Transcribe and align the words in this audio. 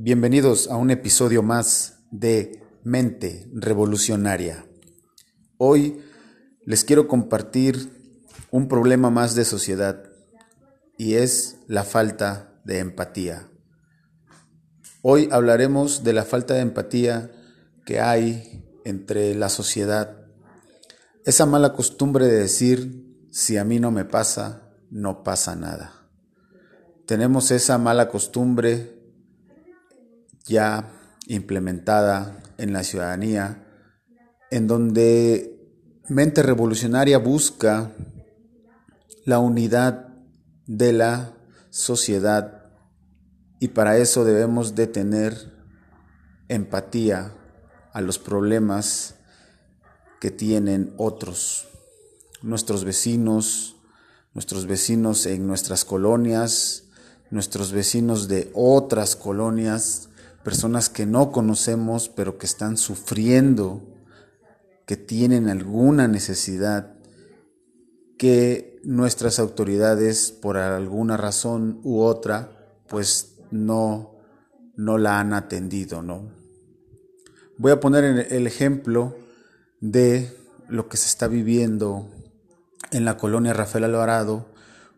Bienvenidos 0.00 0.70
a 0.70 0.76
un 0.76 0.92
episodio 0.92 1.42
más 1.42 2.04
de 2.12 2.62
Mente 2.84 3.50
Revolucionaria. 3.52 4.64
Hoy 5.56 5.98
les 6.64 6.84
quiero 6.84 7.08
compartir 7.08 8.24
un 8.52 8.68
problema 8.68 9.10
más 9.10 9.34
de 9.34 9.44
sociedad 9.44 10.04
y 10.96 11.14
es 11.14 11.58
la 11.66 11.82
falta 11.82 12.60
de 12.64 12.78
empatía. 12.78 13.48
Hoy 15.02 15.28
hablaremos 15.32 16.04
de 16.04 16.12
la 16.12 16.22
falta 16.22 16.54
de 16.54 16.60
empatía 16.60 17.32
que 17.84 17.98
hay 17.98 18.64
entre 18.84 19.34
la 19.34 19.48
sociedad. 19.48 20.28
Esa 21.24 21.44
mala 21.44 21.72
costumbre 21.72 22.26
de 22.26 22.38
decir, 22.38 23.26
si 23.32 23.56
a 23.56 23.64
mí 23.64 23.80
no 23.80 23.90
me 23.90 24.04
pasa, 24.04 24.62
no 24.92 25.24
pasa 25.24 25.56
nada. 25.56 26.08
Tenemos 27.04 27.50
esa 27.50 27.78
mala 27.78 28.08
costumbre 28.08 28.97
ya 30.48 30.90
implementada 31.26 32.42
en 32.56 32.72
la 32.72 32.82
ciudadanía, 32.82 33.64
en 34.50 34.66
donde 34.66 35.58
Mente 36.08 36.42
Revolucionaria 36.42 37.18
busca 37.18 37.92
la 39.24 39.38
unidad 39.38 40.08
de 40.66 40.92
la 40.92 41.34
sociedad 41.70 42.72
y 43.60 43.68
para 43.68 43.98
eso 43.98 44.24
debemos 44.24 44.74
de 44.74 44.86
tener 44.86 45.52
empatía 46.48 47.34
a 47.92 48.00
los 48.00 48.18
problemas 48.18 49.16
que 50.20 50.30
tienen 50.30 50.94
otros, 50.96 51.68
nuestros 52.42 52.84
vecinos, 52.84 53.76
nuestros 54.34 54.66
vecinos 54.66 55.26
en 55.26 55.46
nuestras 55.46 55.84
colonias, 55.84 56.84
nuestros 57.30 57.72
vecinos 57.72 58.28
de 58.28 58.50
otras 58.54 59.16
colonias, 59.16 60.07
personas 60.48 60.88
que 60.88 61.04
no 61.04 61.30
conocemos, 61.30 62.08
pero 62.08 62.38
que 62.38 62.46
están 62.46 62.78
sufriendo, 62.78 63.82
que 64.86 64.96
tienen 64.96 65.50
alguna 65.50 66.08
necesidad, 66.08 66.94
que 68.16 68.80
nuestras 68.82 69.40
autoridades, 69.40 70.32
por 70.32 70.56
alguna 70.56 71.18
razón 71.18 71.82
u 71.84 72.00
otra, 72.00 72.80
pues 72.88 73.34
no, 73.50 74.14
no 74.74 74.96
la 74.96 75.20
han 75.20 75.34
atendido, 75.34 76.00
¿no? 76.00 76.32
Voy 77.58 77.72
a 77.72 77.80
poner 77.80 78.32
el 78.32 78.46
ejemplo 78.46 79.18
de 79.82 80.34
lo 80.66 80.88
que 80.88 80.96
se 80.96 81.08
está 81.08 81.28
viviendo 81.28 82.08
en 82.90 83.04
la 83.04 83.18
colonia 83.18 83.52
Rafael 83.52 83.84
Alvarado 83.84 84.46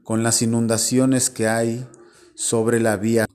con 0.05 0.22
las 0.22 0.42
inundaciones 0.42 1.28
que 1.28 1.48
hay 1.48 1.88
sobre 2.36 2.78
la 2.78 2.97
vía 2.97 3.27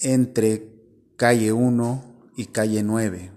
entre 0.00 0.73
calle 1.16 1.52
1 1.52 2.04
y 2.36 2.46
calle 2.46 2.82
9. 2.82 3.30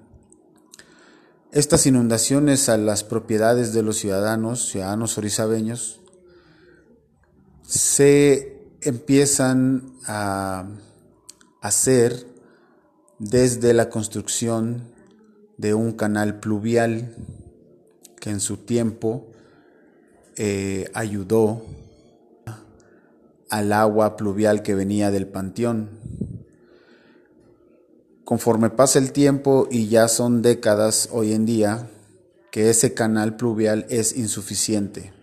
Estas 1.52 1.86
inundaciones 1.86 2.70
a 2.70 2.78
las 2.78 3.04
propiedades 3.04 3.74
de 3.74 3.84
los 3.84 3.98
ciudadanos, 3.98 4.70
ciudadanos 4.70 5.18
orizabeños, 5.18 6.02
se 7.64 8.62
empiezan 8.82 9.94
a 10.06 10.68
hacer 11.62 12.26
desde 13.20 13.74
la 13.74 13.90
construcción 13.90 14.84
de 15.58 15.74
un 15.74 15.94
canal 15.94 16.40
pluvial 16.40 17.16
que 18.20 18.30
en 18.30 18.40
su 18.40 18.58
tiempo 18.58 19.28
eh, 20.36 20.90
ayudó 20.94 21.64
al 23.50 23.74
agua 23.74 24.18
pluvial 24.18 24.62
que 24.62 24.76
venía 24.76 25.10
del 25.10 25.28
panteón 25.28 25.90
conforme 28.28 28.70
pasa 28.70 29.00
el 29.00 29.14
tiempo 29.14 29.70
y 29.72 29.88
ya 29.88 30.10
son 30.10 30.42
décadas 30.42 31.08
hoy 31.14 31.32
en 31.32 31.46
día, 31.46 31.90
que 32.52 32.70
ese 32.70 32.94
canal 32.94 33.38
pluvial 33.38 33.86
es 33.90 34.18
insuficiente. 34.18 35.14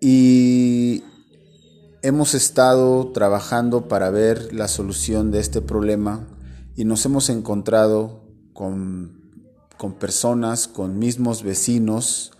Y 0.00 1.04
hemos 2.02 2.34
estado 2.34 3.12
trabajando 3.12 3.86
para 3.86 4.10
ver 4.10 4.52
la 4.52 4.66
solución 4.66 5.30
de 5.30 5.38
este 5.38 5.60
problema 5.62 6.26
y 6.74 6.84
nos 6.84 7.06
hemos 7.06 7.30
encontrado 7.30 8.24
con, 8.52 9.30
con 9.78 9.92
personas, 9.92 10.66
con 10.66 10.98
mismos 10.98 11.44
vecinos 11.44 12.32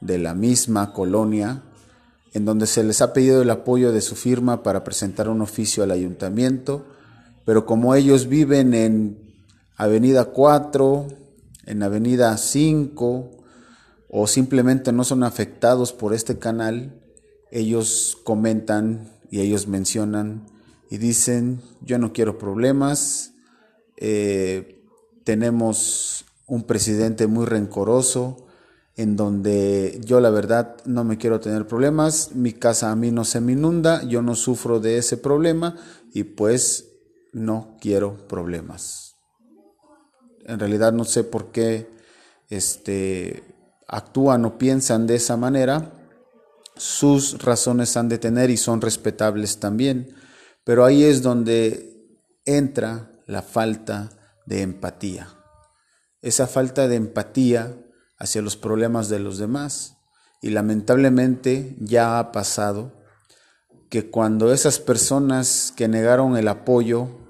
de 0.00 0.18
la 0.18 0.34
misma 0.34 0.92
colonia, 0.92 1.64
en 2.34 2.44
donde 2.44 2.68
se 2.68 2.84
les 2.84 3.02
ha 3.02 3.14
pedido 3.14 3.42
el 3.42 3.50
apoyo 3.50 3.90
de 3.90 4.00
su 4.00 4.14
firma 4.14 4.62
para 4.62 4.84
presentar 4.84 5.28
un 5.28 5.42
oficio 5.42 5.82
al 5.82 5.90
ayuntamiento 5.90 6.86
pero 7.44 7.66
como 7.66 7.94
ellos 7.94 8.28
viven 8.28 8.74
en 8.74 9.18
Avenida 9.76 10.26
4, 10.26 11.08
en 11.66 11.82
Avenida 11.82 12.36
5, 12.36 13.30
o 14.08 14.26
simplemente 14.26 14.92
no 14.92 15.04
son 15.04 15.24
afectados 15.24 15.92
por 15.92 16.14
este 16.14 16.38
canal, 16.38 17.00
ellos 17.50 18.18
comentan 18.24 19.10
y 19.30 19.40
ellos 19.40 19.66
mencionan 19.66 20.46
y 20.90 20.98
dicen, 20.98 21.62
yo 21.80 21.98
no 21.98 22.12
quiero 22.12 22.36
problemas, 22.38 23.32
eh, 23.96 24.84
tenemos 25.24 26.26
un 26.46 26.64
presidente 26.64 27.26
muy 27.26 27.46
rencoroso, 27.46 28.46
en 28.96 29.16
donde 29.16 29.98
yo 30.04 30.20
la 30.20 30.28
verdad 30.28 30.76
no 30.84 31.04
me 31.04 31.16
quiero 31.16 31.40
tener 31.40 31.66
problemas, 31.66 32.32
mi 32.34 32.52
casa 32.52 32.90
a 32.90 32.96
mí 32.96 33.10
no 33.10 33.24
se 33.24 33.40
me 33.40 33.52
inunda, 33.52 34.02
yo 34.06 34.20
no 34.20 34.34
sufro 34.34 34.80
de 34.80 34.98
ese 34.98 35.16
problema 35.16 35.76
y 36.12 36.24
pues 36.24 36.91
no 37.32 37.76
quiero 37.80 38.28
problemas. 38.28 39.16
En 40.44 40.58
realidad 40.58 40.92
no 40.92 41.04
sé 41.04 41.24
por 41.24 41.50
qué 41.52 41.88
este, 42.50 43.42
actúan 43.88 44.44
o 44.44 44.58
piensan 44.58 45.06
de 45.06 45.16
esa 45.16 45.36
manera. 45.36 45.92
Sus 46.76 47.42
razones 47.42 47.96
han 47.96 48.08
de 48.08 48.18
tener 48.18 48.50
y 48.50 48.56
son 48.56 48.80
respetables 48.80 49.58
también. 49.58 50.14
Pero 50.64 50.84
ahí 50.84 51.04
es 51.04 51.22
donde 51.22 52.18
entra 52.44 53.10
la 53.26 53.42
falta 53.42 54.10
de 54.46 54.62
empatía. 54.62 55.28
Esa 56.20 56.46
falta 56.46 56.88
de 56.88 56.96
empatía 56.96 57.74
hacia 58.18 58.42
los 58.42 58.56
problemas 58.56 59.08
de 59.08 59.18
los 59.18 59.38
demás. 59.38 59.96
Y 60.40 60.50
lamentablemente 60.50 61.76
ya 61.80 62.18
ha 62.18 62.32
pasado 62.32 62.92
que 63.88 64.10
cuando 64.10 64.52
esas 64.52 64.78
personas 64.78 65.72
que 65.76 65.86
negaron 65.86 66.36
el 66.36 66.48
apoyo 66.48 67.21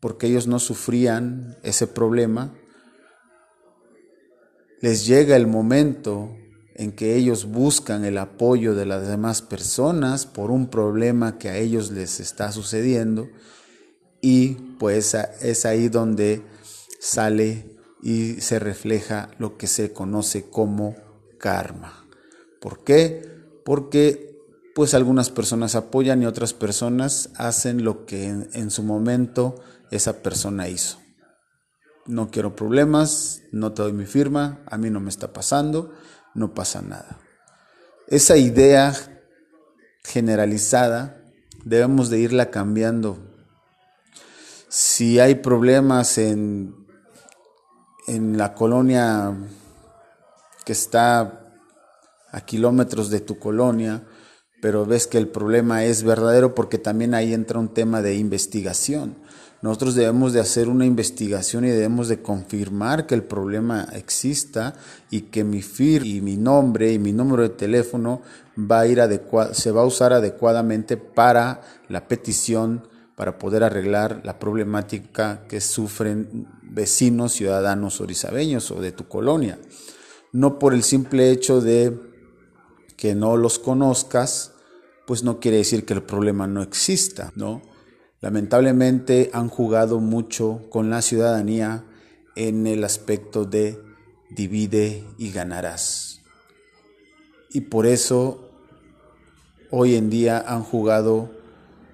porque 0.00 0.26
ellos 0.26 0.46
no 0.46 0.58
sufrían 0.58 1.56
ese 1.62 1.86
problema, 1.86 2.54
les 4.80 5.06
llega 5.06 5.36
el 5.36 5.46
momento 5.46 6.36
en 6.74 6.92
que 6.92 7.16
ellos 7.16 7.46
buscan 7.46 8.04
el 8.04 8.18
apoyo 8.18 8.74
de 8.76 8.86
las 8.86 9.08
demás 9.08 9.42
personas 9.42 10.26
por 10.26 10.52
un 10.52 10.68
problema 10.68 11.36
que 11.36 11.48
a 11.48 11.56
ellos 11.56 11.90
les 11.90 12.20
está 12.20 12.52
sucediendo 12.52 13.28
y 14.20 14.50
pues 14.78 15.14
es 15.14 15.66
ahí 15.66 15.88
donde 15.88 16.42
sale 17.00 17.76
y 18.00 18.40
se 18.40 18.60
refleja 18.60 19.30
lo 19.38 19.56
que 19.56 19.66
se 19.66 19.92
conoce 19.92 20.48
como 20.48 20.94
karma. 21.38 22.06
¿Por 22.60 22.84
qué? 22.84 23.28
Porque 23.64 24.27
pues 24.78 24.94
algunas 24.94 25.28
personas 25.28 25.74
apoyan 25.74 26.22
y 26.22 26.26
otras 26.26 26.54
personas 26.54 27.30
hacen 27.34 27.82
lo 27.82 28.06
que 28.06 28.28
en, 28.28 28.70
su 28.70 28.84
momento 28.84 29.56
esa 29.90 30.22
persona 30.22 30.68
hizo. 30.68 31.00
No 32.06 32.30
quiero 32.30 32.54
problemas, 32.54 33.42
no 33.50 33.72
te 33.72 33.82
doy 33.82 33.92
mi 33.92 34.04
firma, 34.04 34.60
a 34.70 34.78
mí 34.78 34.88
no 34.88 35.00
me 35.00 35.08
está 35.08 35.32
pasando, 35.32 35.92
no 36.32 36.54
pasa 36.54 36.80
nada. 36.80 37.18
Esa 38.06 38.36
idea 38.36 38.94
generalizada 40.04 41.24
debemos 41.64 42.08
de 42.08 42.20
irla 42.20 42.50
cambiando. 42.50 43.18
Si 44.68 45.18
hay 45.18 45.34
problemas 45.34 46.18
en, 46.18 46.86
en 48.06 48.38
la 48.38 48.54
colonia 48.54 49.36
que 50.64 50.70
está 50.70 51.56
a 52.30 52.40
kilómetros 52.42 53.10
de 53.10 53.18
tu 53.18 53.40
colonia, 53.40 54.04
pero 54.60 54.86
ves 54.86 55.06
que 55.06 55.18
el 55.18 55.28
problema 55.28 55.84
es 55.84 56.02
verdadero 56.02 56.54
porque 56.54 56.78
también 56.78 57.14
ahí 57.14 57.32
entra 57.32 57.58
un 57.58 57.68
tema 57.68 58.02
de 58.02 58.16
investigación. 58.16 59.16
Nosotros 59.60 59.96
debemos 59.96 60.32
de 60.32 60.40
hacer 60.40 60.68
una 60.68 60.86
investigación 60.86 61.64
y 61.64 61.70
debemos 61.70 62.08
de 62.08 62.22
confirmar 62.22 63.06
que 63.06 63.16
el 63.16 63.24
problema 63.24 63.88
exista 63.92 64.74
y 65.10 65.22
que 65.22 65.42
mi 65.42 65.62
FIR 65.62 66.06
y 66.06 66.20
mi 66.20 66.36
nombre 66.36 66.92
y 66.92 66.98
mi 67.00 67.12
número 67.12 67.42
de 67.42 67.48
teléfono 67.48 68.22
va 68.58 68.80
a 68.80 68.86
ir 68.86 69.00
se 69.52 69.70
va 69.72 69.82
a 69.82 69.86
usar 69.86 70.12
adecuadamente 70.12 70.96
para 70.96 71.60
la 71.88 72.06
petición 72.06 72.86
para 73.16 73.36
poder 73.36 73.64
arreglar 73.64 74.20
la 74.22 74.38
problemática 74.38 75.42
que 75.48 75.60
sufren 75.60 76.46
vecinos, 76.62 77.32
ciudadanos 77.32 78.00
orizabeños 78.00 78.70
o 78.70 78.80
de 78.80 78.92
tu 78.92 79.08
colonia. 79.08 79.58
No 80.30 80.60
por 80.60 80.72
el 80.72 80.84
simple 80.84 81.32
hecho 81.32 81.60
de 81.60 81.98
que 82.98 83.14
no 83.14 83.38
los 83.38 83.58
conozcas, 83.58 84.52
pues 85.06 85.22
no 85.22 85.40
quiere 85.40 85.56
decir 85.56 85.86
que 85.86 85.94
el 85.94 86.02
problema 86.02 86.46
no 86.46 86.60
exista, 86.60 87.32
¿no? 87.34 87.62
lamentablemente 88.20 89.30
han 89.32 89.48
jugado 89.48 90.00
mucho 90.00 90.62
con 90.70 90.90
la 90.90 91.02
ciudadanía 91.02 91.84
en 92.36 92.66
el 92.66 92.84
aspecto 92.84 93.44
de 93.44 93.80
divide 94.30 95.04
y 95.18 95.30
ganarás. 95.30 96.20
Y 97.50 97.62
por 97.62 97.86
eso 97.86 98.50
hoy 99.70 99.94
en 99.94 100.10
día 100.10 100.44
han 100.46 100.62
jugado 100.62 101.30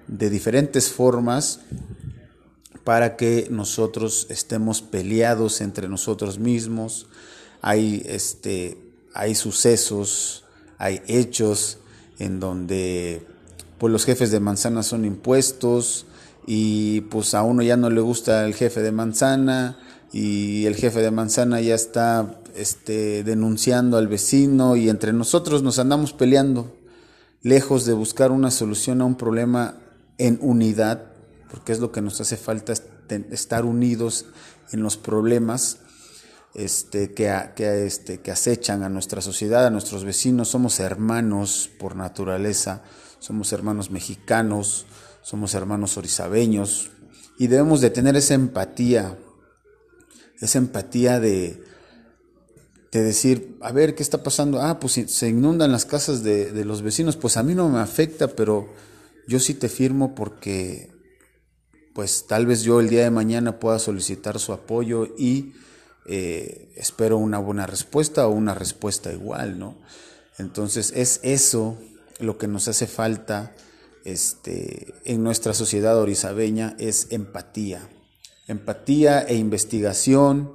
de 0.07 0.29
diferentes 0.29 0.89
formas 0.89 1.61
para 2.83 3.15
que 3.15 3.47
nosotros 3.49 4.27
estemos 4.29 4.81
peleados 4.81 5.61
entre 5.61 5.87
nosotros 5.87 6.37
mismos. 6.37 7.07
Hay, 7.61 8.03
este, 8.05 8.77
hay 9.13 9.33
sucesos, 9.33 10.44
hay 10.85 11.01
hechos 11.07 11.79
en 12.19 12.39
donde 12.39 13.25
pues, 13.79 13.91
los 13.91 14.05
jefes 14.05 14.29
de 14.29 14.39
manzana 14.39 14.83
son 14.83 15.03
impuestos 15.03 16.05
y 16.45 17.01
pues 17.01 17.33
a 17.33 17.41
uno 17.41 17.63
ya 17.63 17.75
no 17.75 17.89
le 17.89 18.01
gusta 18.01 18.45
el 18.45 18.53
jefe 18.53 18.81
de 18.81 18.91
manzana 18.91 19.79
y 20.13 20.65
el 20.65 20.75
jefe 20.75 21.01
de 21.01 21.09
manzana 21.09 21.59
ya 21.59 21.73
está 21.73 22.39
este, 22.55 23.23
denunciando 23.23 23.97
al 23.97 24.07
vecino 24.07 24.75
y 24.75 24.89
entre 24.89 25.11
nosotros 25.11 25.63
nos 25.63 25.79
andamos 25.79 26.13
peleando, 26.13 26.71
lejos 27.41 27.85
de 27.85 27.93
buscar 27.93 28.31
una 28.31 28.51
solución 28.51 29.01
a 29.01 29.05
un 29.05 29.15
problema 29.15 29.79
en 30.19 30.37
unidad, 30.39 31.03
porque 31.49 31.71
es 31.71 31.79
lo 31.79 31.91
que 31.91 32.01
nos 32.01 32.21
hace 32.21 32.37
falta 32.37 32.73
estar 33.31 33.65
unidos 33.65 34.27
en 34.71 34.83
los 34.83 34.97
problemas 34.97 35.79
este, 36.55 37.13
que, 37.13 37.33
que, 37.55 37.85
este, 37.85 38.21
que 38.21 38.31
acechan 38.31 38.83
a 38.83 38.89
nuestra 38.89 39.21
sociedad, 39.21 39.65
a 39.65 39.69
nuestros 39.69 40.03
vecinos. 40.03 40.49
Somos 40.49 40.79
hermanos 40.79 41.69
por 41.79 41.95
naturaleza, 41.95 42.83
somos 43.19 43.51
hermanos 43.53 43.91
mexicanos, 43.91 44.85
somos 45.21 45.53
hermanos 45.53 45.97
orizabeños 45.97 46.91
y 47.37 47.47
debemos 47.47 47.81
de 47.81 47.89
tener 47.89 48.15
esa 48.15 48.35
empatía, 48.35 49.17
esa 50.39 50.57
empatía 50.57 51.19
de, 51.19 51.61
de 52.91 53.03
decir, 53.03 53.57
a 53.61 53.71
ver, 53.71 53.95
¿qué 53.95 54.03
está 54.03 54.23
pasando? 54.23 54.61
Ah, 54.61 54.79
pues 54.79 54.93
se 54.93 55.27
inundan 55.27 55.71
las 55.71 55.85
casas 55.85 56.23
de, 56.23 56.51
de 56.51 56.65
los 56.65 56.81
vecinos, 56.81 57.17
pues 57.17 57.37
a 57.37 57.43
mí 57.43 57.55
no 57.55 57.69
me 57.69 57.79
afecta, 57.79 58.27
pero 58.27 58.69
yo 59.27 59.39
sí 59.39 59.53
te 59.55 59.69
firmo 59.69 60.15
porque 60.15 60.93
pues 61.93 62.27
tal 62.27 62.45
vez 62.45 62.63
yo 62.63 62.79
el 62.79 62.89
día 62.89 63.03
de 63.03 63.11
mañana 63.11 63.59
pueda 63.59 63.79
solicitar 63.79 64.37
su 64.39 64.51
apoyo 64.51 65.07
y 65.17 65.53
eh, 66.07 66.71
espero 66.75 67.17
una 67.17 67.39
buena 67.39 67.65
respuesta 67.65 68.27
o 68.27 68.31
una 68.31 68.53
respuesta 68.53 69.11
igual, 69.11 69.57
¿no? 69.57 69.77
Entonces 70.37 70.93
es 70.95 71.19
eso 71.23 71.77
lo 72.19 72.37
que 72.37 72.47
nos 72.47 72.67
hace 72.67 72.87
falta 72.87 73.55
este, 74.03 74.93
en 75.03 75.23
nuestra 75.23 75.53
sociedad 75.53 75.97
orizabeña, 75.97 76.75
es 76.77 77.07
empatía. 77.09 77.89
Empatía 78.47 79.21
e 79.21 79.35
investigación 79.35 80.53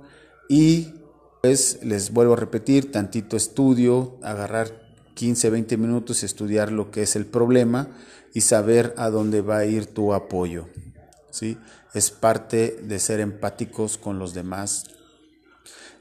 y 0.49 0.95
pues 1.43 1.81
les 1.83 2.13
vuelvo 2.13 2.35
a 2.35 2.37
repetir, 2.37 2.93
tantito 2.93 3.37
estudio, 3.37 4.19
agarrar 4.23 4.89
15, 5.15 5.51
20 5.51 5.77
minutos, 5.77 6.23
estudiar 6.23 6.71
lo 6.71 6.91
que 6.91 7.03
es 7.03 7.17
el 7.17 7.27
problema 7.27 7.89
y 8.33 8.43
saber 8.43 8.95
a 8.97 9.11
dónde 9.11 9.41
va 9.41 9.59
a 9.59 9.65
ir 9.65 9.87
tu 9.87 10.15
apoyo. 10.15 10.69
¿sí? 11.31 11.59
Es 11.93 12.11
parte 12.11 12.79
de 12.83 12.99
ser 12.99 13.21
empáticos 13.21 13.99
con 13.99 14.19
los 14.19 14.35
demás 14.35 14.85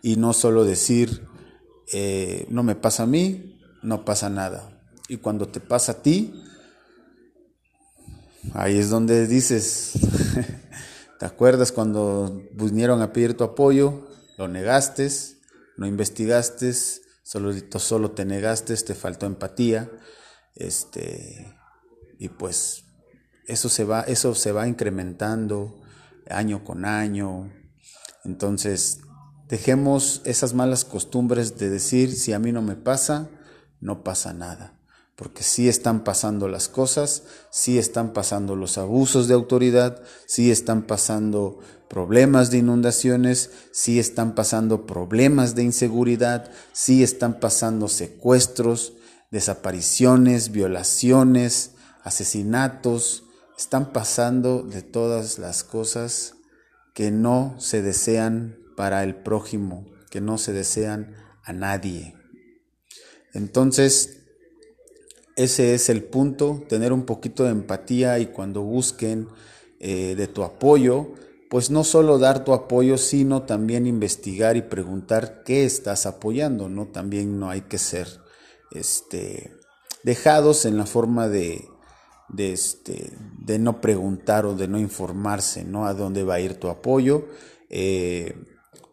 y 0.01 0.15
no 0.15 0.33
solo 0.33 0.63
decir, 0.63 1.27
eh, 1.91 2.45
no 2.49 2.63
me 2.63 2.75
pasa 2.75 3.03
a 3.03 3.07
mí, 3.07 3.59
no 3.81 4.05
pasa 4.05 4.29
nada. 4.29 4.81
Y 5.07 5.17
cuando 5.17 5.47
te 5.47 5.59
pasa 5.59 5.93
a 5.93 6.01
ti, 6.01 6.33
ahí 8.53 8.77
es 8.77 8.89
donde 8.89 9.27
dices, 9.27 9.93
¿te 11.19 11.25
acuerdas 11.25 11.71
cuando 11.71 12.43
vinieron 12.53 13.01
a 13.01 13.11
pedir 13.11 13.35
tu 13.35 13.43
apoyo? 13.43 14.07
Lo 14.37 14.47
negaste, 14.47 15.09
no 15.77 15.87
investigaste, 15.87 16.73
solo, 17.23 17.53
solo 17.77 18.11
te 18.11 18.25
negaste, 18.25 18.75
te 18.75 18.95
faltó 18.95 19.25
empatía, 19.25 19.89
este, 20.55 21.55
y 22.19 22.29
pues 22.29 22.83
eso 23.47 23.67
se 23.67 23.83
va, 23.83 24.01
eso 24.01 24.35
se 24.35 24.51
va 24.51 24.67
incrementando 24.67 25.81
año 26.29 26.63
con 26.63 26.85
año. 26.85 27.51
Entonces, 28.23 28.99
dejemos 29.49 30.21
esas 30.25 30.53
malas 30.53 30.85
costumbres 30.85 31.57
de 31.57 31.69
decir, 31.69 32.15
si 32.15 32.33
a 32.33 32.39
mí 32.39 32.51
no 32.51 32.61
me 32.61 32.75
pasa, 32.75 33.29
no 33.81 34.03
pasa 34.03 34.31
nada. 34.31 34.75
Porque 35.15 35.43
sí 35.43 35.67
están 35.67 36.05
pasando 36.05 36.47
las 36.47 36.69
cosas, 36.69 37.23
sí 37.49 37.77
están 37.77 38.13
pasando 38.13 38.55
los 38.55 38.77
abusos 38.77 39.27
de 39.27 39.33
autoridad, 39.33 40.01
sí 40.27 40.49
están 40.49 40.83
pasando 40.83 41.59
problemas 41.89 42.51
de 42.51 42.59
inundaciones, 42.59 43.49
sí 43.73 43.99
están 43.99 44.33
pasando 44.35 44.85
problemas 44.85 45.55
de 45.55 45.63
inseguridad, 45.63 46.49
sí 46.71 47.03
están 47.03 47.39
pasando 47.41 47.89
secuestros, 47.89 48.93
desapariciones, 49.31 50.51
violaciones, 50.51 51.71
asesinatos, 52.03 53.23
están 53.57 53.91
pasando 53.91 54.63
de 54.63 54.83
todas 54.83 55.37
las 55.37 55.63
cosas 55.65 56.35
que 56.93 57.11
no 57.11 57.55
se 57.57 57.81
desean 57.81 58.59
para 58.79 59.03
el 59.03 59.13
prójimo, 59.13 59.85
que 60.09 60.21
no 60.21 60.37
se 60.37 60.53
desean 60.53 61.13
a 61.43 61.51
nadie. 61.51 62.15
Entonces, 63.33 64.21
ese 65.35 65.73
es 65.73 65.89
el 65.89 66.05
punto, 66.05 66.63
tener 66.69 66.93
un 66.93 67.03
poquito 67.03 67.43
de 67.43 67.49
empatía 67.49 68.19
y 68.19 68.27
cuando 68.27 68.61
busquen 68.61 69.27
eh, 69.81 70.15
de 70.15 70.27
tu 70.27 70.43
apoyo, 70.43 71.11
pues 71.49 71.69
no 71.69 71.83
solo 71.83 72.19
dar 72.19 72.45
tu 72.45 72.53
apoyo, 72.53 72.97
sino 72.97 73.43
también 73.43 73.85
investigar 73.85 74.55
y 74.55 74.61
preguntar 74.61 75.43
qué 75.43 75.65
estás 75.65 76.05
apoyando, 76.05 76.69
¿no? 76.69 76.87
También 76.87 77.37
no 77.37 77.49
hay 77.49 77.63
que 77.63 77.79
ser 77.79 78.07
este, 78.71 79.57
dejados 80.05 80.63
en 80.63 80.77
la 80.77 80.85
forma 80.85 81.27
de, 81.27 81.67
de, 82.29 82.53
este, 82.53 83.11
de 83.39 83.59
no 83.59 83.81
preguntar 83.81 84.45
o 84.45 84.55
de 84.55 84.69
no 84.69 84.79
informarse 84.79 85.65
¿no? 85.65 85.85
a 85.85 85.93
dónde 85.93 86.23
va 86.23 86.35
a 86.35 86.39
ir 86.39 86.53
tu 86.53 86.69
apoyo, 86.69 87.25
eh, 87.69 88.45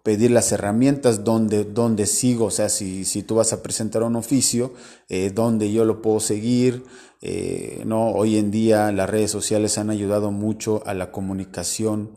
pedir 0.07 0.31
las 0.31 0.53
herramientas 0.53 1.25
donde, 1.25 1.65
donde 1.65 2.07
sigo, 2.07 2.45
o 2.45 2.51
sea, 2.53 2.69
si, 2.69 3.05
si 3.05 3.25
tú 3.25 3.35
vas 3.35 3.53
a 3.53 3.61
presentar 3.61 4.05
un 4.05 4.15
oficio, 4.15 4.73
eh, 5.09 5.33
donde 5.35 5.73
yo 5.73 5.85
lo 5.85 6.01
puedo 6.01 6.21
seguir. 6.21 6.85
Eh, 7.23 7.83
¿no? 7.85 8.11
Hoy 8.11 8.39
en 8.39 8.53
día 8.53 8.93
las 8.93 9.11
redes 9.11 9.33
sociales 9.33 9.79
han 9.79 9.91
ayudado 9.91 10.31
mucho 10.31 10.81
a 10.87 10.95
la 10.95 11.11
comunicación 11.11 12.17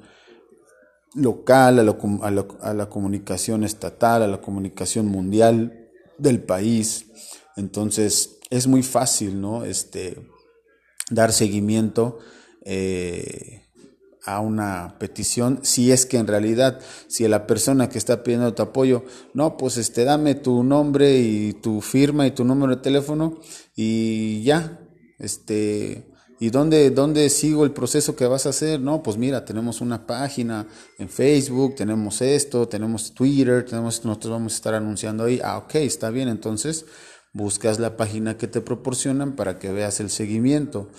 local, 1.15 1.79
a 1.79 2.73
la, 2.73 2.89
comunicación 2.89 3.63
estatal, 3.63 4.21
a 4.21 4.27
la 4.27 4.39
comunicación 4.39 5.07
mundial 5.07 5.89
del 6.19 6.43
país. 6.43 7.07
Entonces 7.55 8.37
es 8.51 8.67
muy 8.67 8.83
fácil, 8.83 9.41
¿no? 9.41 9.65
Este, 9.65 10.29
dar 11.09 11.33
seguimiento 11.33 12.19
eh, 12.65 13.68
a 14.25 14.39
una 14.39 14.95
petición 14.99 15.59
si 15.63 15.91
es 15.91 16.05
que 16.05 16.17
en 16.17 16.27
realidad 16.27 16.79
si 17.07 17.27
la 17.27 17.47
persona 17.47 17.89
que 17.89 17.97
está 17.97 18.23
pidiendo 18.23 18.53
tu 18.53 18.61
apoyo 18.61 19.05
no 19.33 19.57
pues 19.57 19.77
este 19.77 20.03
dame 20.03 20.35
tu 20.35 20.63
nombre 20.63 21.19
y 21.19 21.53
tu 21.53 21.81
firma 21.81 22.27
y 22.27 22.31
tu 22.31 22.43
número 22.43 22.75
de 22.75 22.81
teléfono 22.81 23.39
y 23.75 24.43
ya 24.43 24.79
este 25.19 26.09
¿Y 26.41 26.51
dónde, 26.51 26.89
dónde 26.89 27.29
sigo 27.29 27.65
el 27.65 27.71
proceso 27.71 28.15
que 28.15 28.25
vas 28.25 28.45
a 28.45 28.49
hacer? 28.49 28.79
No, 28.79 29.03
pues 29.03 29.17
mira, 29.17 29.43
tenemos 29.43 29.81
una 29.81 30.07
página 30.07 30.67
en 30.97 31.09
Facebook, 31.09 31.75
tenemos 31.75 32.21
esto, 32.21 32.65
tenemos 32.65 33.13
Twitter, 33.13 33.65
tenemos, 33.65 34.05
nosotros 34.05 34.31
vamos 34.31 34.53
a 34.53 34.55
estar 34.55 34.73
anunciando 34.73 35.25
ahí. 35.25 35.41
Ah, 35.43 35.57
ok, 35.57 35.75
está 35.75 36.09
bien, 36.11 36.29
entonces 36.29 36.85
buscas 37.33 37.77
la 37.79 37.97
página 37.97 38.37
que 38.37 38.47
te 38.47 38.61
proporcionan 38.61 39.35
para 39.35 39.59
que 39.59 39.73
veas 39.73 39.99
el 39.99 40.09
seguimiento, 40.09 40.89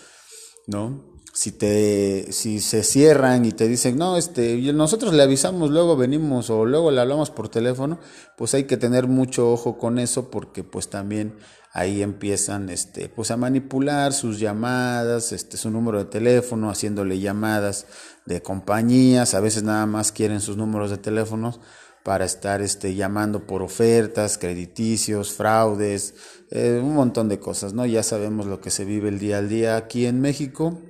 ¿no? 0.67 1.10
Si 1.33 1.53
te 1.53 2.33
si 2.33 2.61
se 2.61 2.83
cierran 2.83 3.45
y 3.45 3.53
te 3.53 3.69
dicen, 3.69 3.97
"No, 3.97 4.17
este, 4.17 4.57
nosotros 4.73 5.15
le 5.15 5.23
avisamos, 5.23 5.71
luego 5.71 5.97
venimos 5.97 6.51
o 6.51 6.65
luego 6.65 6.91
le 6.91 7.01
hablamos 7.01 7.31
por 7.31 7.49
teléfono", 7.49 8.01
pues 8.37 8.55
hay 8.55 8.65
que 8.65 8.77
tener 8.77 9.07
mucho 9.07 9.53
ojo 9.53 9.79
con 9.79 9.99
eso 9.99 10.31
porque 10.31 10.65
pues 10.65 10.91
también 10.91 11.37
ahí 11.73 12.03
empiezan 12.03 12.69
este 12.69 13.09
pues 13.09 13.31
a 13.31 13.37
manipular 13.37 14.13
sus 14.13 14.41
llamadas, 14.41 15.33
este 15.33 15.57
su 15.57 15.71
número 15.71 15.99
de 15.99 16.07
teléfono, 16.07 16.69
haciéndole 16.69 17.21
llamadas 17.21 17.87
de 18.27 18.43
compañías, 18.43 19.35
a 19.35 19.41
veces 19.41 19.63
nada 19.63 19.87
más 19.87 20.13
quieren 20.13 20.41
sus 20.41 20.57
números 20.57 20.91
de 20.91 20.99
teléfonos 20.99 21.61
para 22.03 22.25
estar 22.25 22.63
este, 22.63 22.95
llamando 22.95 23.47
por 23.47 23.63
ofertas, 23.63 24.39
crediticios, 24.39 25.33
fraudes, 25.33 26.15
eh, 26.51 26.81
un 26.83 26.95
montón 26.95 27.29
de 27.29 27.39
cosas, 27.39 27.75
¿no? 27.75 27.85
Ya 27.87 28.03
sabemos 28.03 28.47
lo 28.47 28.61
que 28.61 28.71
se 28.71 28.85
vive 28.85 29.09
el 29.11 29.19
día 29.19 29.39
al 29.39 29.49
día 29.49 29.77
aquí 29.77 30.07
en 30.07 30.21
México 30.21 30.81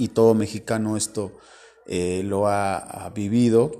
y 0.00 0.08
todo 0.08 0.32
mexicano 0.34 0.96
esto 0.96 1.36
eh, 1.86 2.22
lo 2.24 2.48
ha, 2.48 3.12
vivido 3.14 3.70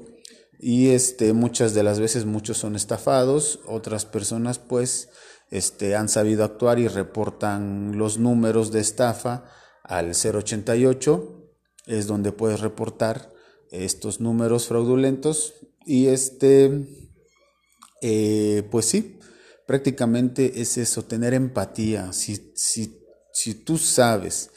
y 0.58 0.88
este, 0.88 1.32
muchas 1.32 1.72
de 1.72 1.82
las 1.82 1.98
veces 1.98 2.26
muchos 2.26 2.58
son 2.58 2.76
estafados, 2.76 3.60
otras 3.66 4.04
personas 4.04 4.58
pues 4.58 5.08
este, 5.50 5.96
han 5.96 6.10
sabido 6.10 6.44
actuar 6.44 6.78
y 6.78 6.88
reportan 6.88 7.96
los 7.96 8.18
números 8.18 8.70
de 8.70 8.80
estafa 8.80 9.44
al 9.82 10.10
088 10.10 11.36
es 11.86 12.06
donde 12.06 12.32
puedes 12.32 12.60
reportar 12.60 13.32
estos 13.70 14.20
números 14.20 14.66
fraudulentos 14.66 15.54
y 15.86 16.08
este, 16.08 16.86
eh, 18.02 18.68
pues 18.70 18.84
sí, 18.84 19.18
prácticamente 19.66 20.60
es 20.60 20.76
eso, 20.76 21.04
tener 21.04 21.32
empatía. 21.32 22.12
Si, 22.12 22.52
si, 22.54 23.00
si 23.32 23.54
tú 23.54 23.78
sabes 23.78 24.50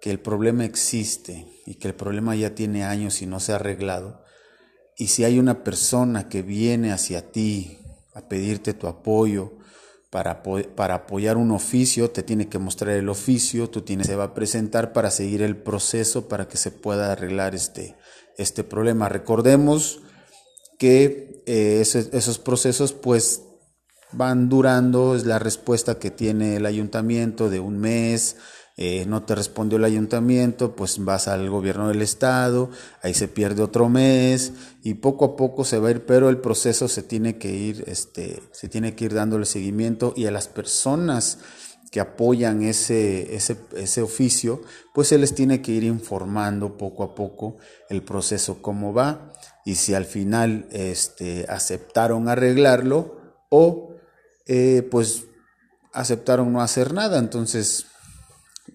que 0.00 0.10
el 0.10 0.20
problema 0.20 0.64
existe 0.64 1.46
y 1.66 1.74
que 1.74 1.88
el 1.88 1.94
problema 1.94 2.34
ya 2.34 2.54
tiene 2.54 2.84
años 2.84 3.22
y 3.22 3.26
no 3.26 3.40
se 3.40 3.52
ha 3.52 3.56
arreglado, 3.56 4.22
y 4.96 5.08
si 5.08 5.24
hay 5.24 5.38
una 5.38 5.64
persona 5.64 6.28
que 6.28 6.42
viene 6.42 6.92
hacia 6.92 7.30
ti 7.32 7.78
a 8.14 8.28
pedirte 8.28 8.74
tu 8.74 8.86
apoyo, 8.86 9.52
para, 10.10 10.42
para, 10.42 10.94
apoyar 10.94 11.36
un 11.36 11.52
oficio, 11.52 12.10
te 12.10 12.24
tiene 12.24 12.48
que 12.48 12.58
mostrar 12.58 12.96
el 12.96 13.08
oficio, 13.08 13.70
tú 13.70 13.82
tienes, 13.82 14.08
se 14.08 14.16
va 14.16 14.24
a 14.24 14.34
presentar 14.34 14.92
para 14.92 15.10
seguir 15.12 15.40
el 15.40 15.56
proceso 15.56 16.28
para 16.28 16.48
que 16.48 16.56
se 16.56 16.72
pueda 16.72 17.12
arreglar 17.12 17.54
este, 17.54 17.96
este 18.36 18.64
problema. 18.64 19.08
Recordemos 19.08 20.02
que 20.78 21.42
eh, 21.46 21.80
esos, 21.80 22.38
procesos 22.40 22.92
pues 22.92 23.42
van 24.10 24.48
durando, 24.48 25.14
es 25.14 25.26
la 25.26 25.38
respuesta 25.38 26.00
que 26.00 26.10
tiene 26.10 26.56
el 26.56 26.66
ayuntamiento 26.66 27.48
de 27.48 27.60
un 27.60 27.78
mes, 27.78 28.36
eh, 28.82 29.04
no 29.06 29.24
te 29.24 29.34
respondió 29.34 29.76
el 29.76 29.84
ayuntamiento, 29.84 30.74
pues 30.74 31.04
vas 31.04 31.28
al 31.28 31.50
gobierno 31.50 31.88
del 31.88 32.00
estado, 32.00 32.70
ahí 33.02 33.12
se 33.12 33.28
pierde 33.28 33.62
otro 33.62 33.90
mes 33.90 34.54
y 34.82 34.94
poco 34.94 35.26
a 35.26 35.36
poco 35.36 35.66
se 35.66 35.78
va 35.78 35.88
a 35.88 35.90
ir, 35.90 36.06
pero 36.06 36.30
el 36.30 36.38
proceso 36.38 36.88
se 36.88 37.02
tiene 37.02 37.36
que 37.36 37.52
ir, 37.52 37.84
este, 37.88 38.42
se 38.52 38.70
tiene 38.70 38.94
que 38.94 39.04
ir 39.04 39.12
dándole 39.12 39.44
seguimiento 39.44 40.14
y 40.16 40.24
a 40.24 40.30
las 40.30 40.48
personas 40.48 41.36
que 41.90 42.00
apoyan 42.00 42.62
ese, 42.62 43.36
ese, 43.36 43.58
ese, 43.76 44.00
oficio, 44.00 44.62
pues 44.94 45.08
se 45.08 45.18
les 45.18 45.34
tiene 45.34 45.60
que 45.60 45.72
ir 45.72 45.84
informando 45.84 46.78
poco 46.78 47.02
a 47.02 47.14
poco 47.14 47.58
el 47.90 48.02
proceso 48.02 48.62
cómo 48.62 48.94
va 48.94 49.30
y 49.66 49.74
si 49.74 49.92
al 49.92 50.06
final 50.06 50.66
este, 50.70 51.44
aceptaron 51.50 52.30
arreglarlo 52.30 53.44
o 53.50 53.90
eh, 54.46 54.88
pues 54.90 55.24
aceptaron 55.92 56.50
no 56.50 56.62
hacer 56.62 56.94
nada. 56.94 57.18
Entonces, 57.18 57.84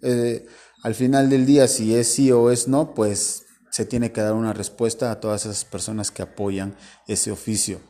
eh, 0.02 0.46
al 0.84 0.96
final 0.96 1.30
del 1.30 1.46
día, 1.46 1.68
si 1.68 1.96
es 1.96 2.08
sí 2.08 2.32
o 2.32 2.52
es 2.52 2.68
no, 2.68 2.94
pues 2.94 3.44
se 3.72 3.86
tiene 3.86 4.12
que 4.12 4.22
dar 4.22 4.34
una 4.34 4.54
respuesta 4.54 5.12
a 5.12 5.20
todas 5.20 5.46
esas 5.46 5.66
personas 5.66 6.12
que 6.12 6.22
apoyan 6.22 6.78
ese 7.08 7.32
oficio. 7.32 7.82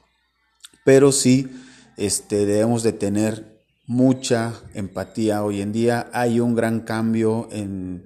Pero 0.84 1.12
sí 1.12 1.50
este, 1.98 2.46
debemos 2.46 2.84
de 2.84 2.94
tener 2.94 3.62
mucha 3.86 4.54
empatía. 4.74 5.44
Hoy 5.44 5.62
en 5.62 5.72
día 5.72 6.10
hay 6.14 6.40
un 6.40 6.56
gran 6.56 6.82
cambio 6.82 7.48
en, 7.52 8.04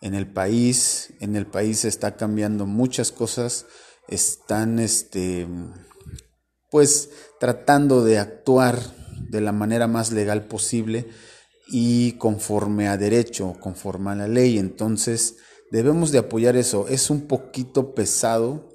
el 0.00 0.26
país, 0.26 1.12
en 1.20 1.36
el 1.36 1.46
país 1.46 1.84
está 1.84 2.16
cambiando 2.16 2.66
muchas 2.66 3.12
cosas, 3.12 3.66
están 4.08 4.78
este, 4.78 5.46
pues 6.70 7.10
tratando 7.38 8.04
de 8.04 8.18
actuar 8.18 8.80
de 9.28 9.40
la 9.40 9.52
manera 9.52 9.86
más 9.86 10.12
legal 10.12 10.46
posible 10.46 11.08
y 11.70 12.12
conforme 12.12 12.88
a 12.88 12.96
derecho, 12.96 13.56
conforme 13.60 14.10
a 14.10 14.16
la 14.16 14.28
ley. 14.28 14.58
Entonces 14.58 15.36
debemos 15.70 16.10
de 16.10 16.18
apoyar 16.18 16.56
eso. 16.56 16.88
Es 16.88 17.10
un 17.10 17.22
poquito 17.22 17.94
pesado 17.94 18.68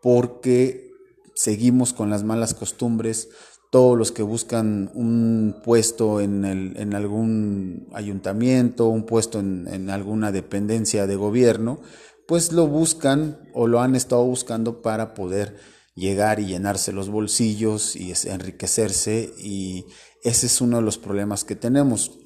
porque 0.00 0.90
seguimos 1.34 1.92
con 1.92 2.10
las 2.10 2.24
malas 2.24 2.54
costumbres, 2.54 3.28
todos 3.70 3.98
los 3.98 4.12
que 4.12 4.22
buscan 4.22 4.90
un 4.94 5.60
puesto 5.62 6.20
en, 6.20 6.44
el, 6.44 6.76
en 6.76 6.94
algún 6.94 7.88
ayuntamiento, 7.92 8.88
un 8.88 9.04
puesto 9.04 9.40
en, 9.40 9.68
en, 9.68 9.90
alguna 9.90 10.32
dependencia 10.32 11.06
de 11.06 11.16
gobierno, 11.16 11.80
pues 12.26 12.52
lo 12.52 12.66
buscan 12.66 13.38
o 13.52 13.66
lo 13.66 13.80
han 13.80 13.94
estado 13.94 14.24
buscando 14.24 14.80
para 14.80 15.12
poder 15.12 15.56
llegar 15.94 16.40
y 16.40 16.46
llenarse 16.46 16.92
los 16.92 17.10
bolsillos 17.10 17.94
y 17.94 18.12
enriquecerse 18.26 19.34
y 19.38 19.84
ese 20.22 20.46
es 20.46 20.60
uno 20.60 20.78
de 20.78 20.82
los 20.82 20.98
problemas 20.98 21.44
que 21.44 21.56
tenemos, 21.56 22.18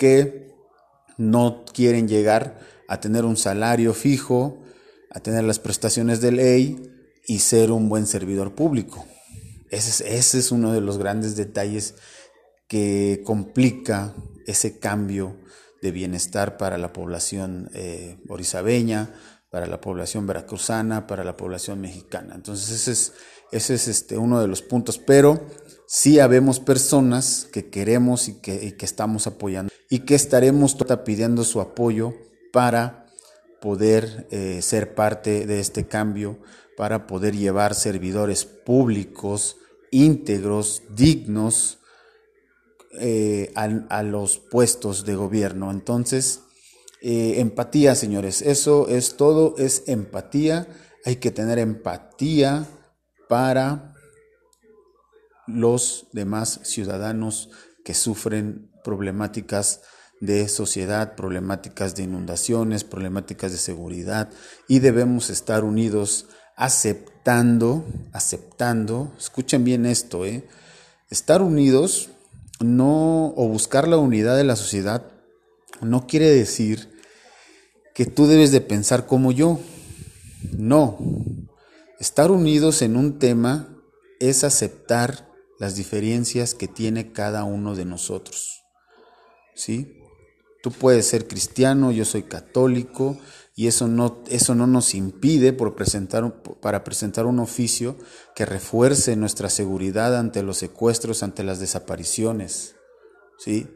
que 0.00 0.56
no 1.18 1.66
quieren 1.74 2.08
llegar 2.08 2.58
a 2.88 3.00
tener 3.00 3.26
un 3.26 3.36
salario 3.36 3.92
fijo, 3.92 4.58
a 5.10 5.20
tener 5.20 5.44
las 5.44 5.58
prestaciones 5.58 6.22
de 6.22 6.32
ley 6.32 6.90
y 7.26 7.40
ser 7.40 7.70
un 7.70 7.90
buen 7.90 8.06
servidor 8.06 8.54
público. 8.54 9.04
Ese 9.68 10.16
es, 10.16 10.52
uno 10.52 10.72
de 10.72 10.80
los 10.80 10.96
grandes 10.96 11.36
detalles 11.36 11.96
que 12.66 13.20
complica 13.26 14.14
ese 14.46 14.78
cambio 14.78 15.36
de 15.82 15.90
bienestar 15.90 16.56
para 16.56 16.78
la 16.78 16.94
población 16.94 17.70
eh, 17.74 18.16
orizabeña, 18.26 19.14
para 19.50 19.66
la 19.66 19.82
población 19.82 20.26
veracruzana, 20.26 21.06
para 21.06 21.24
la 21.24 21.36
población 21.36 21.82
mexicana. 21.82 22.34
Entonces 22.36 22.70
ese 22.70 22.92
es, 22.92 23.12
ese 23.52 23.74
es 23.74 23.86
este, 23.86 24.16
uno 24.16 24.40
de 24.40 24.48
los 24.48 24.62
puntos, 24.62 24.96
pero 24.96 25.46
sí 25.86 26.20
habemos 26.20 26.58
personas 26.58 27.46
que 27.52 27.68
queremos 27.68 28.28
y 28.28 28.40
que, 28.40 28.74
que 28.78 28.86
estamos 28.86 29.26
apoyando 29.26 29.70
y 29.90 30.00
que 30.00 30.14
estaremos 30.14 30.76
pidiendo 31.04 31.44
su 31.44 31.60
apoyo 31.60 32.14
para 32.52 33.06
poder 33.60 34.28
eh, 34.30 34.62
ser 34.62 34.94
parte 34.94 35.46
de 35.46 35.60
este 35.60 35.86
cambio, 35.86 36.38
para 36.76 37.06
poder 37.06 37.36
llevar 37.36 37.74
servidores 37.74 38.46
públicos 38.46 39.56
íntegros, 39.90 40.84
dignos 40.94 41.78
eh, 42.98 43.52
a, 43.54 44.02
los 44.02 44.38
puestos 44.38 45.04
de 45.04 45.16
gobierno. 45.16 45.70
Entonces, 45.70 46.42
eh, 47.02 47.34
empatía, 47.38 47.94
señores, 47.94 48.42
eso 48.42 48.88
es 48.88 49.16
todo, 49.16 49.56
es 49.58 49.84
empatía. 49.88 50.68
Hay 51.04 51.16
que 51.16 51.32
tener 51.32 51.58
empatía 51.58 52.66
para 53.28 53.94
los 55.46 56.06
demás 56.12 56.60
ciudadanos 56.62 57.50
que 57.84 57.94
sufren 57.94 58.70
problemáticas 58.84 59.82
de 60.20 60.48
sociedad, 60.48 61.14
problemáticas 61.14 61.94
de 61.94 62.02
inundaciones, 62.02 62.84
problemáticas 62.84 63.52
de 63.52 63.58
seguridad 63.58 64.28
y 64.68 64.80
debemos 64.80 65.30
estar 65.30 65.64
unidos 65.64 66.26
aceptando, 66.56 67.86
aceptando, 68.12 69.12
escuchen 69.18 69.64
bien 69.64 69.86
esto, 69.86 70.26
¿eh? 70.26 70.46
estar 71.08 71.40
unidos 71.40 72.10
no 72.60 73.32
o 73.36 73.48
buscar 73.48 73.88
la 73.88 73.96
unidad 73.96 74.36
de 74.36 74.44
la 74.44 74.56
sociedad 74.56 75.10
no 75.80 76.06
quiere 76.06 76.28
decir 76.30 76.90
que 77.94 78.06
tú 78.06 78.26
debes 78.26 78.52
de 78.52 78.60
pensar 78.60 79.06
como 79.06 79.32
yo. 79.32 79.60
No. 80.52 80.98
Estar 81.98 82.30
unidos 82.30 82.82
en 82.82 82.96
un 82.96 83.18
tema 83.18 83.76
es 84.20 84.44
aceptar 84.44 85.29
las 85.60 85.76
diferencias 85.76 86.54
que 86.54 86.68
tiene 86.68 87.12
cada 87.12 87.44
uno 87.44 87.76
de 87.76 87.84
nosotros. 87.84 88.64
¿Sí? 89.54 89.98
Tú 90.62 90.72
puedes 90.72 91.06
ser 91.06 91.28
cristiano, 91.28 91.92
yo 91.92 92.06
soy 92.06 92.22
católico, 92.22 93.18
y 93.54 93.66
eso 93.66 93.86
no, 93.86 94.22
eso 94.28 94.54
no 94.54 94.66
nos 94.66 94.94
impide 94.94 95.52
por 95.52 95.74
presentar, 95.74 96.42
para 96.62 96.82
presentar 96.82 97.26
un 97.26 97.40
oficio 97.40 97.98
que 98.34 98.46
refuerce 98.46 99.16
nuestra 99.16 99.50
seguridad 99.50 100.18
ante 100.18 100.42
los 100.42 100.56
secuestros, 100.56 101.22
ante 101.22 101.44
las 101.44 101.60
desapariciones. 101.60 102.76
¿sí? 103.38 103.68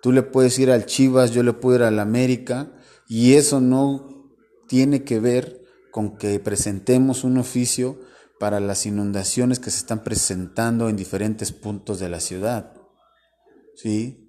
Tú 0.00 0.12
le 0.12 0.22
puedes 0.22 0.56
ir 0.60 0.70
al 0.70 0.86
Chivas, 0.86 1.32
yo 1.32 1.42
le 1.42 1.52
puedo 1.52 1.78
ir 1.78 1.82
al 1.82 1.98
América, 1.98 2.70
y 3.08 3.34
eso 3.34 3.60
no 3.60 4.30
tiene 4.68 5.02
que 5.02 5.18
ver 5.18 5.64
con 5.90 6.16
que 6.16 6.38
presentemos 6.38 7.24
un 7.24 7.38
oficio 7.38 7.98
para 8.38 8.60
las 8.60 8.86
inundaciones 8.86 9.58
que 9.58 9.70
se 9.70 9.78
están 9.78 10.04
presentando 10.04 10.88
en 10.88 10.96
diferentes 10.96 11.52
puntos 11.52 11.98
de 11.98 12.08
la 12.08 12.20
ciudad. 12.20 12.72
¿Sí? 13.76 14.28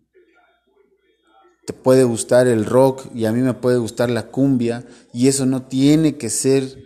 te 1.70 1.74
puede 1.74 2.04
gustar 2.04 2.48
el 2.48 2.66
rock 2.66 3.06
y 3.14 3.26
a 3.26 3.32
mí 3.32 3.42
me 3.42 3.54
puede 3.54 3.78
gustar 3.78 4.10
la 4.10 4.32
cumbia 4.32 4.88
y 5.14 5.28
eso 5.28 5.46
no 5.46 5.68
tiene 5.68 6.18
que 6.18 6.32
ser 6.32 6.84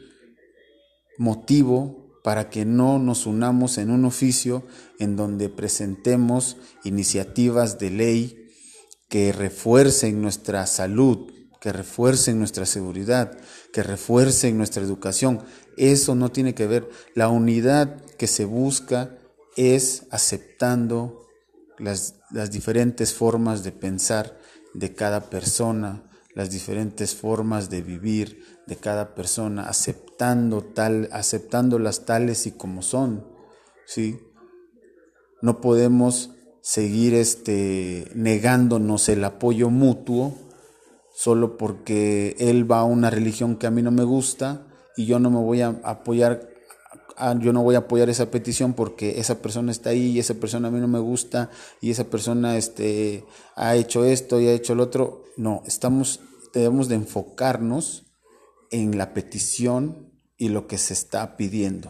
motivo 1.17 2.19
para 2.21 2.49
que 2.49 2.65
no 2.65 2.99
nos 2.99 3.25
unamos 3.25 3.77
en 3.77 3.89
un 3.89 4.03
oficio 4.03 4.65
en 4.99 5.15
donde 5.15 5.47
presentemos 5.47 6.57
iniciativas 6.83 7.79
de 7.79 7.91
ley 7.91 8.49
que 9.07 9.31
refuercen 9.31 10.21
nuestra 10.21 10.67
salud, 10.67 11.31
que 11.61 11.71
refuercen 11.71 12.37
nuestra 12.37 12.65
seguridad, 12.65 13.37
que 13.71 13.83
refuercen 13.83 14.57
nuestra 14.57 14.83
educación. 14.83 15.45
Eso 15.77 16.15
no 16.15 16.29
tiene 16.29 16.53
que 16.53 16.67
ver. 16.67 16.89
La 17.15 17.29
unidad 17.29 18.01
que 18.17 18.27
se 18.27 18.45
busca 18.45 19.17
es 19.55 20.05
aceptando 20.11 21.27
las, 21.77 22.15
las 22.31 22.51
diferentes 22.51 23.13
formas 23.13 23.63
de 23.63 23.71
pensar 23.71 24.37
de 24.73 24.93
cada 24.93 25.29
persona, 25.29 26.09
las 26.33 26.49
diferentes 26.49 27.15
formas 27.15 27.69
de 27.69 27.81
vivir 27.81 28.43
de 28.65 28.75
cada 28.77 29.13
persona, 29.13 29.67
aceptando 29.67 30.61
tal, 30.63 31.09
aceptándolas 31.11 32.05
tales 32.05 32.47
y 32.47 32.51
como 32.51 32.81
son, 32.81 33.27
¿sí? 33.85 34.19
No 35.41 35.61
podemos 35.61 36.31
seguir 36.61 37.13
este, 37.13 38.09
negándonos 38.15 39.09
el 39.09 39.23
apoyo 39.25 39.69
mutuo 39.69 40.33
solo 41.13 41.57
porque 41.57 42.35
él 42.39 42.69
va 42.69 42.79
a 42.79 42.85
una 42.85 43.09
religión 43.09 43.57
que 43.57 43.67
a 43.67 43.71
mí 43.71 43.81
no 43.81 43.91
me 43.91 44.03
gusta 44.03 44.67
y 44.95 45.05
yo 45.05 45.19
no 45.19 45.29
me 45.29 45.39
voy 45.39 45.61
a 45.61 45.75
apoyar 45.83 46.53
yo 47.39 47.53
no 47.53 47.63
voy 47.63 47.75
a 47.75 47.79
apoyar 47.79 48.09
esa 48.09 48.31
petición 48.31 48.73
porque 48.73 49.19
esa 49.19 49.41
persona 49.41 49.71
está 49.71 49.91
ahí 49.91 50.11
y 50.11 50.19
esa 50.19 50.33
persona 50.35 50.67
a 50.67 50.71
mí 50.71 50.79
no 50.79 50.87
me 50.87 50.99
gusta 50.99 51.49
y 51.81 51.91
esa 51.91 52.05
persona 52.05 52.57
este, 52.57 53.25
ha 53.55 53.75
hecho 53.75 54.05
esto 54.05 54.39
y 54.39 54.47
ha 54.47 54.53
hecho 54.53 54.75
lo 54.75 54.83
otro. 54.83 55.23
No, 55.37 55.63
estamos, 55.65 56.21
debemos 56.53 56.87
de 56.87 56.95
enfocarnos 56.95 58.05
en 58.71 58.97
la 58.97 59.13
petición 59.13 60.11
y 60.37 60.49
lo 60.49 60.67
que 60.67 60.77
se 60.77 60.93
está 60.93 61.37
pidiendo, 61.37 61.89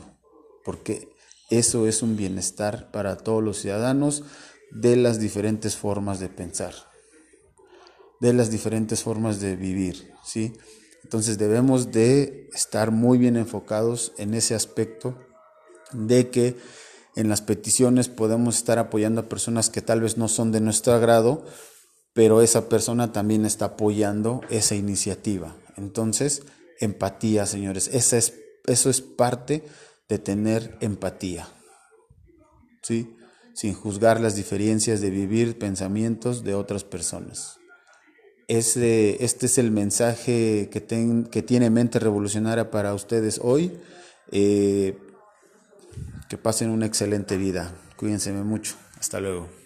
porque 0.65 1.09
eso 1.49 1.87
es 1.87 2.01
un 2.01 2.17
bienestar 2.17 2.91
para 2.91 3.17
todos 3.17 3.41
los 3.43 3.59
ciudadanos 3.59 4.23
de 4.71 4.95
las 4.95 5.19
diferentes 5.19 5.77
formas 5.77 6.19
de 6.19 6.29
pensar, 6.29 6.73
de 8.19 8.33
las 8.33 8.51
diferentes 8.51 9.03
formas 9.03 9.39
de 9.39 9.55
vivir, 9.55 10.11
¿sí? 10.25 10.53
Entonces 11.03 11.37
debemos 11.37 11.91
de 11.91 12.49
estar 12.53 12.91
muy 12.91 13.17
bien 13.17 13.35
enfocados 13.37 14.13
en 14.17 14.33
ese 14.33 14.55
aspecto 14.55 15.17
de 15.91 16.29
que 16.29 16.55
en 17.15 17.29
las 17.29 17.41
peticiones 17.41 18.09
podemos 18.09 18.57
estar 18.57 18.79
apoyando 18.79 19.21
a 19.21 19.29
personas 19.29 19.69
que 19.69 19.81
tal 19.81 20.01
vez 20.01 20.17
no 20.17 20.27
son 20.27 20.51
de 20.51 20.61
nuestro 20.61 20.93
agrado, 20.93 21.45
pero 22.13 22.41
esa 22.41 22.69
persona 22.69 23.11
también 23.11 23.45
está 23.45 23.65
apoyando 23.65 24.41
esa 24.49 24.75
iniciativa. 24.75 25.55
Entonces, 25.77 26.43
empatía, 26.79 27.45
señores, 27.45 27.89
esa 27.91 28.17
es, 28.17 28.33
eso 28.65 28.89
es 28.89 29.01
parte 29.01 29.63
de 30.09 30.19
tener 30.19 30.77
empatía. 30.81 31.47
¿Sí? 32.81 33.15
Sin 33.53 33.73
juzgar 33.73 34.19
las 34.19 34.35
diferencias 34.35 34.99
de 35.01 35.09
vivir 35.09 35.59
pensamientos 35.59 36.43
de 36.43 36.55
otras 36.55 36.83
personas. 36.83 37.57
Ese, 38.47 39.23
este 39.23 39.45
es 39.45 39.57
el 39.57 39.71
mensaje 39.71 40.69
que, 40.71 41.27
que 41.31 41.41
tiene 41.41 41.69
Mente 41.69 41.99
Revolucionaria 41.99 42.69
para 42.71 42.93
ustedes 42.93 43.39
hoy. 43.41 43.71
Eh, 44.31 44.97
que 46.29 46.37
pasen 46.37 46.69
una 46.69 46.85
excelente 46.85 47.37
vida. 47.37 47.75
Cuídense 47.95 48.31
mucho. 48.33 48.75
Hasta 48.99 49.19
luego. 49.19 49.62